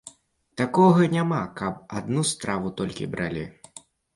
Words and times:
Такога 0.61 1.09
няма, 1.11 1.41
каб 1.61 1.75
адну 1.99 2.25
страву 2.33 2.75
толькі 2.81 3.11
бралі. 3.13 3.45